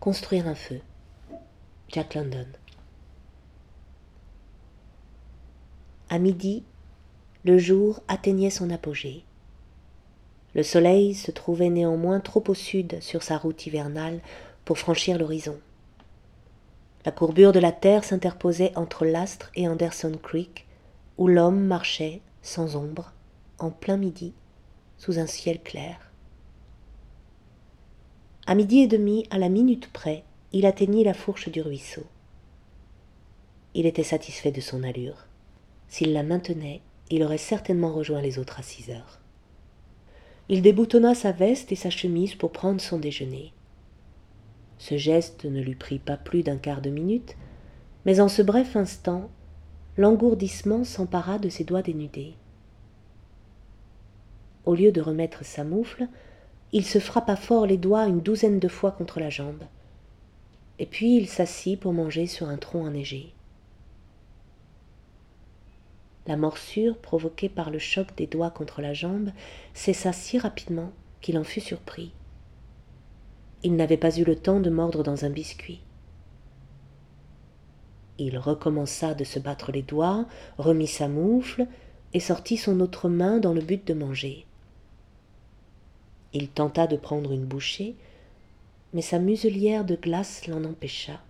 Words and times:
Construire 0.00 0.48
un 0.48 0.54
feu. 0.54 0.80
Jack 1.88 2.14
London. 2.14 2.46
À 6.08 6.18
midi, 6.18 6.64
le 7.44 7.58
jour 7.58 8.00
atteignait 8.08 8.48
son 8.48 8.70
apogée. 8.70 9.24
Le 10.54 10.62
soleil 10.62 11.14
se 11.14 11.30
trouvait 11.30 11.68
néanmoins 11.68 12.20
trop 12.20 12.42
au 12.48 12.54
sud 12.54 12.96
sur 13.02 13.22
sa 13.22 13.36
route 13.36 13.66
hivernale 13.66 14.20
pour 14.64 14.78
franchir 14.78 15.18
l'horizon. 15.18 15.60
La 17.04 17.12
courbure 17.12 17.52
de 17.52 17.60
la 17.60 17.72
terre 17.72 18.02
s'interposait 18.02 18.72
entre 18.76 19.04
l'astre 19.04 19.50
et 19.54 19.68
Anderson 19.68 20.18
Creek, 20.22 20.66
où 21.18 21.28
l'homme 21.28 21.66
marchait, 21.66 22.22
sans 22.40 22.74
ombre, 22.74 23.12
en 23.58 23.70
plein 23.70 23.98
midi, 23.98 24.32
sous 24.96 25.18
un 25.18 25.26
ciel 25.26 25.60
clair. 25.62 26.09
À 28.50 28.56
midi 28.56 28.80
et 28.80 28.88
demi, 28.88 29.28
à 29.30 29.38
la 29.38 29.48
minute 29.48 29.92
près, 29.92 30.24
il 30.52 30.66
atteignit 30.66 31.04
la 31.04 31.14
fourche 31.14 31.48
du 31.50 31.62
ruisseau. 31.62 32.02
Il 33.74 33.86
était 33.86 34.02
satisfait 34.02 34.50
de 34.50 34.60
son 34.60 34.82
allure. 34.82 35.28
S'il 35.86 36.12
la 36.12 36.24
maintenait, 36.24 36.80
il 37.10 37.22
aurait 37.22 37.38
certainement 37.38 37.92
rejoint 37.92 38.20
les 38.20 38.40
autres 38.40 38.58
à 38.58 38.64
six 38.64 38.90
heures. 38.90 39.20
Il 40.48 40.62
déboutonna 40.62 41.14
sa 41.14 41.30
veste 41.30 41.70
et 41.70 41.76
sa 41.76 41.90
chemise 41.90 42.34
pour 42.34 42.50
prendre 42.50 42.80
son 42.80 42.98
déjeuner. 42.98 43.52
Ce 44.78 44.96
geste 44.96 45.44
ne 45.44 45.62
lui 45.62 45.76
prit 45.76 46.00
pas 46.00 46.16
plus 46.16 46.42
d'un 46.42 46.56
quart 46.56 46.80
de 46.80 46.90
minute, 46.90 47.36
mais 48.04 48.18
en 48.18 48.28
ce 48.28 48.42
bref 48.42 48.74
instant, 48.74 49.30
l'engourdissement 49.96 50.82
s'empara 50.82 51.38
de 51.38 51.50
ses 51.50 51.62
doigts 51.62 51.82
dénudés. 51.82 52.34
Au 54.64 54.74
lieu 54.74 54.90
de 54.90 55.00
remettre 55.00 55.44
sa 55.44 55.62
moufle, 55.62 56.08
il 56.72 56.84
se 56.84 57.00
frappa 57.00 57.36
fort 57.36 57.66
les 57.66 57.76
doigts 57.76 58.06
une 58.06 58.20
douzaine 58.20 58.60
de 58.60 58.68
fois 58.68 58.92
contre 58.92 59.18
la 59.18 59.30
jambe, 59.30 59.64
et 60.78 60.86
puis 60.86 61.16
il 61.16 61.28
s'assit 61.28 61.78
pour 61.78 61.92
manger 61.92 62.26
sur 62.26 62.48
un 62.48 62.56
tronc 62.56 62.84
enneigé. 62.84 63.32
La 66.26 66.36
morsure 66.36 66.96
provoquée 66.98 67.48
par 67.48 67.70
le 67.70 67.78
choc 67.78 68.14
des 68.16 68.26
doigts 68.26 68.50
contre 68.50 68.82
la 68.82 68.94
jambe 68.94 69.30
cessa 69.74 70.12
si 70.12 70.38
rapidement 70.38 70.92
qu'il 71.20 71.38
en 71.38 71.44
fut 71.44 71.60
surpris. 71.60 72.12
Il 73.62 73.74
n'avait 73.74 73.96
pas 73.96 74.16
eu 74.16 74.24
le 74.24 74.36
temps 74.36 74.60
de 74.60 74.70
mordre 74.70 75.02
dans 75.02 75.24
un 75.24 75.30
biscuit. 75.30 75.80
Il 78.18 78.38
recommença 78.38 79.14
de 79.14 79.24
se 79.24 79.38
battre 79.38 79.72
les 79.72 79.82
doigts, 79.82 80.26
remit 80.56 80.86
sa 80.86 81.08
moufle 81.08 81.66
et 82.12 82.20
sortit 82.20 82.58
son 82.58 82.80
autre 82.80 83.08
main 83.08 83.38
dans 83.38 83.52
le 83.52 83.60
but 83.60 83.86
de 83.86 83.94
manger. 83.94 84.46
Il 86.32 86.48
tenta 86.48 86.86
de 86.86 86.96
prendre 86.96 87.32
une 87.32 87.44
bouchée, 87.44 87.96
mais 88.92 89.02
sa 89.02 89.18
muselière 89.18 89.84
de 89.84 89.96
glace 89.96 90.46
l'en 90.46 90.64
empêcha. 90.64 91.20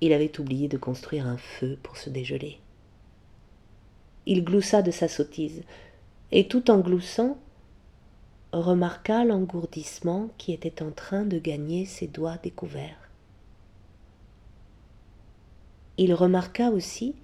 Il 0.00 0.12
avait 0.12 0.40
oublié 0.40 0.68
de 0.68 0.78
construire 0.78 1.26
un 1.26 1.36
feu 1.36 1.78
pour 1.82 1.96
se 1.96 2.10
dégeler 2.10 2.58
il 4.26 4.44
gloussa 4.44 4.82
de 4.82 4.90
sa 4.90 5.08
sottise, 5.08 5.62
et 6.30 6.46
tout 6.46 6.70
en 6.70 6.78
gloussant, 6.78 7.36
remarqua 8.52 9.24
l'engourdissement 9.24 10.30
qui 10.38 10.52
était 10.52 10.82
en 10.82 10.90
train 10.90 11.24
de 11.24 11.38
gagner 11.38 11.84
ses 11.84 12.06
doigts 12.06 12.36
découverts. 12.42 13.10
Il 15.98 16.14
remarqua 16.14 16.70
aussi 16.70 17.14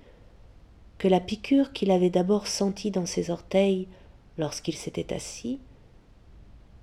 que 0.99 1.09
la 1.09 1.21
piqûre 1.21 1.73
qu'il 1.73 1.91
avait 1.91 2.11
d'abord 2.11 2.47
sentie 2.47 2.91
dans 2.91 3.07
ses 3.07 3.31
orteils 3.31 3.87
lorsqu'il 4.39 4.77
s'était 4.77 5.15
assis 5.15 5.61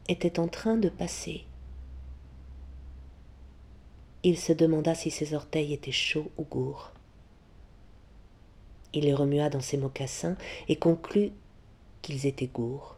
était 0.08 0.40
en 0.40 0.48
train 0.48 0.78
de 0.78 0.90
passer. 0.90 1.46
Il 4.23 4.38
se 4.38 4.54
demanda 4.54 4.96
si 4.96 5.12
ses 5.12 5.34
orteils 5.34 5.74
étaient 5.74 5.92
chauds 5.92 6.31
ou 6.38 6.44
gourds. 6.44 6.92
Il 8.94 9.04
les 9.04 9.14
remua 9.14 9.50
dans 9.50 9.62
ses 9.62 9.78
mocassins 9.78 10.38
et 10.68 10.75
conclut 10.75 11.31
qu'ils 12.02 12.25
étaient 12.25 12.47
gourds. 12.47 12.97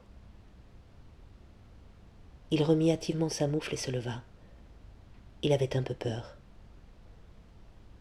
Il 2.51 2.63
remit 2.63 2.91
hâtivement 2.91 3.29
sa 3.29 3.47
moufle 3.47 3.73
et 3.73 3.77
se 3.77 3.91
leva. 3.91 4.21
Il 5.41 5.51
avait 5.53 5.75
un 5.75 5.83
peu 5.83 5.93
peur. 5.93 6.37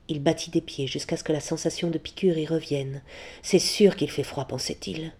Il 0.09 0.23
battit 0.23 0.51
des 0.51 0.61
pieds 0.61 0.87
jusqu'à 0.87 1.17
ce 1.17 1.25
que 1.25 1.33
la 1.33 1.41
sensation 1.41 1.91
de 1.91 1.99
piqûre 1.99 2.37
y 2.37 2.47
revienne. 2.47 3.03
C'est 3.43 3.59
sûr 3.59 3.97
qu'il 3.97 4.11
fait 4.11 4.23
froid, 4.23 4.45
pensait-il. 4.45 5.13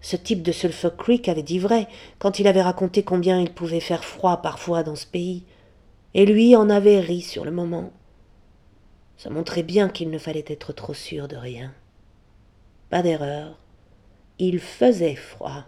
Ce 0.00 0.16
type 0.16 0.42
de 0.42 0.52
Sulphur 0.52 0.96
Creek 0.96 1.28
avait 1.28 1.42
dit 1.42 1.58
vrai 1.58 1.88
quand 2.18 2.38
il 2.38 2.46
avait 2.46 2.62
raconté 2.62 3.02
combien 3.02 3.40
il 3.40 3.52
pouvait 3.52 3.80
faire 3.80 4.04
froid 4.04 4.42
parfois 4.42 4.82
dans 4.82 4.94
ce 4.96 5.06
pays, 5.06 5.44
et 6.14 6.26
lui 6.26 6.56
en 6.56 6.70
avait 6.70 7.00
ri 7.00 7.22
sur 7.22 7.44
le 7.44 7.50
moment. 7.50 7.92
Ça 9.16 9.30
montrait 9.30 9.62
bien 9.62 9.88
qu'il 9.88 10.10
ne 10.10 10.18
fallait 10.18 10.44
être 10.46 10.72
trop 10.72 10.94
sûr 10.94 11.28
de 11.28 11.36
rien. 11.36 11.74
Pas 12.90 13.02
d'erreur. 13.02 13.58
Il 14.38 14.60
faisait 14.60 15.16
froid. 15.16 15.64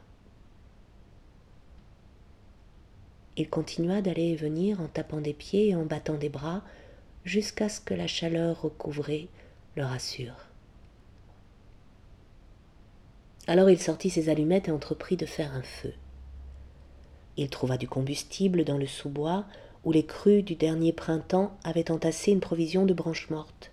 Il 3.36 3.48
continua 3.48 4.02
d'aller 4.02 4.30
et 4.30 4.36
venir 4.36 4.80
en 4.80 4.88
tapant 4.88 5.20
des 5.20 5.32
pieds 5.32 5.68
et 5.68 5.76
en 5.76 5.84
battant 5.84 6.16
des 6.16 6.28
bras 6.28 6.62
jusqu'à 7.24 7.68
ce 7.68 7.80
que 7.80 7.94
la 7.94 8.06
chaleur 8.06 8.62
recouvrée 8.62 9.28
le 9.76 9.84
rassure. 9.84 10.47
Alors 13.48 13.70
il 13.70 13.80
sortit 13.80 14.10
ses 14.10 14.28
allumettes 14.28 14.68
et 14.68 14.72
entreprit 14.72 15.16
de 15.16 15.24
faire 15.24 15.54
un 15.54 15.62
feu. 15.62 15.94
Il 17.38 17.48
trouva 17.48 17.78
du 17.78 17.88
combustible 17.88 18.62
dans 18.62 18.76
le 18.76 18.86
sous-bois 18.86 19.46
où 19.84 19.92
les 19.92 20.04
crues 20.04 20.42
du 20.42 20.54
dernier 20.54 20.92
printemps 20.92 21.56
avaient 21.64 21.90
entassé 21.90 22.30
une 22.30 22.40
provision 22.40 22.84
de 22.84 22.92
branches 22.92 23.30
mortes. 23.30 23.70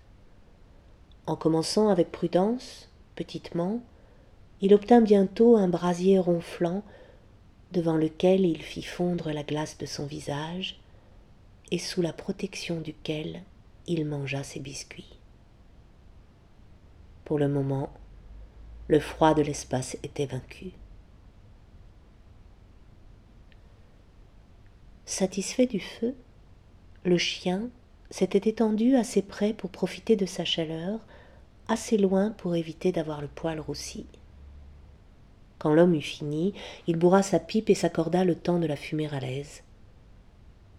En 1.26 1.36
commençant 1.36 1.90
avec 1.90 2.10
prudence, 2.10 2.88
petitement, 3.16 3.82
il 4.62 4.72
obtint 4.72 5.02
bientôt 5.02 5.56
un 5.58 5.68
brasier 5.68 6.18
ronflant 6.18 6.82
devant 7.72 7.96
lequel 7.96 8.46
il 8.46 8.62
fit 8.62 8.82
fondre 8.82 9.30
la 9.30 9.42
glace 9.42 9.76
de 9.76 9.84
son 9.84 10.06
visage 10.06 10.80
et 11.70 11.78
sous 11.78 12.00
la 12.00 12.14
protection 12.14 12.80
duquel 12.80 13.42
il 13.86 14.06
mangea 14.06 14.42
ses 14.42 14.60
biscuits. 14.60 15.18
Pour 17.26 17.38
le 17.38 17.48
moment, 17.48 17.90
le 18.88 19.00
froid 19.00 19.34
de 19.34 19.42
l'espace 19.42 19.96
était 20.02 20.26
vaincu. 20.26 20.72
Satisfait 25.04 25.66
du 25.66 25.80
feu, 25.80 26.14
le 27.04 27.18
chien 27.18 27.68
s'était 28.10 28.48
étendu 28.48 28.96
assez 28.96 29.22
près 29.22 29.52
pour 29.52 29.70
profiter 29.70 30.16
de 30.16 30.26
sa 30.26 30.44
chaleur, 30.44 31.00
assez 31.68 31.96
loin 31.96 32.30
pour 32.30 32.54
éviter 32.54 32.92
d'avoir 32.92 33.20
le 33.20 33.28
poil 33.28 33.58
roussi. 33.58 34.06
Quand 35.58 35.72
l'homme 35.72 35.94
eut 35.94 36.02
fini, 36.02 36.54
il 36.86 36.96
bourra 36.96 37.22
sa 37.22 37.38
pipe 37.40 37.70
et 37.70 37.74
s'accorda 37.74 38.24
le 38.24 38.34
temps 38.34 38.58
de 38.58 38.66
la 38.66 38.76
fumer 38.76 39.08
à 39.12 39.20
l'aise. 39.20 39.62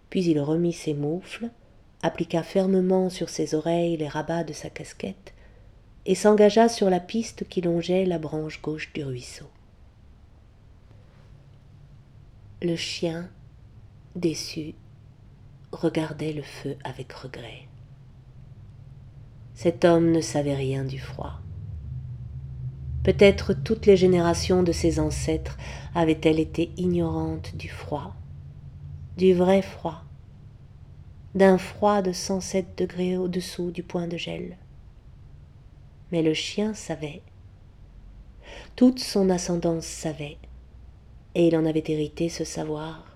Puis 0.08 0.24
il 0.24 0.40
remit 0.40 0.72
ses 0.72 0.94
moufles, 0.94 1.50
appliqua 2.02 2.42
fermement 2.42 3.10
sur 3.10 3.28
ses 3.28 3.54
oreilles 3.54 3.96
les 3.96 4.08
rabats 4.08 4.44
de 4.44 4.52
sa 4.52 4.70
casquette, 4.70 5.34
et 6.08 6.14
s'engagea 6.14 6.70
sur 6.70 6.88
la 6.88 7.00
piste 7.00 7.46
qui 7.46 7.60
longeait 7.60 8.06
la 8.06 8.18
branche 8.18 8.62
gauche 8.62 8.90
du 8.94 9.04
ruisseau. 9.04 9.44
Le 12.62 12.76
chien 12.76 13.28
déçu, 14.16 14.74
regardait 15.70 16.32
le 16.32 16.40
feu 16.40 16.76
avec 16.82 17.12
regret. 17.12 17.68
Cet 19.52 19.84
homme 19.84 20.10
ne 20.10 20.22
savait 20.22 20.54
rien 20.54 20.82
du 20.82 20.98
froid. 20.98 21.40
Peut-être 23.04 23.52
toutes 23.52 23.84
les 23.84 23.98
générations 23.98 24.62
de 24.62 24.72
ses 24.72 25.00
ancêtres 25.00 25.58
avaient-elles 25.94 26.40
été 26.40 26.70
ignorantes 26.78 27.54
du 27.54 27.68
froid, 27.68 28.14
du 29.18 29.34
vrai 29.34 29.60
froid, 29.60 30.04
d'un 31.34 31.58
froid 31.58 32.00
de 32.00 32.12
107 32.12 32.78
degrés 32.78 33.18
au-dessous 33.18 33.70
du 33.70 33.82
point 33.82 34.08
de 34.08 34.16
gel. 34.16 34.56
Mais 36.12 36.22
le 36.22 36.34
chien 36.34 36.74
savait. 36.74 37.22
Toute 38.76 38.98
son 38.98 39.30
ascendance 39.30 39.86
savait, 39.86 40.38
et 41.34 41.48
il 41.48 41.56
en 41.56 41.66
avait 41.66 41.84
hérité 41.86 42.28
ce 42.28 42.44
savoir 42.44 43.08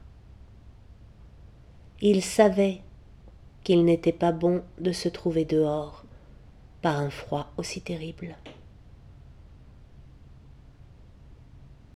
il 2.05 2.21
savait 2.21 2.81
qu'il 3.62 3.85
n'était 3.85 4.11
pas 4.11 4.33
bon 4.33 4.65
de 4.81 4.91
se 4.91 5.09
trouver 5.09 5.44
dehors 5.44 6.05
par 6.83 6.99
un 6.99 7.11
froid 7.11 7.53
aussi 7.56 7.81
terrible. 7.81 8.37